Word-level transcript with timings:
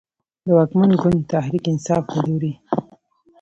د 0.45 0.47
واکمن 0.57 0.91
ګوند 1.01 1.27
تحریک 1.33 1.65
انصاف 1.71 2.03
له 2.15 2.21
لورې 2.27 2.53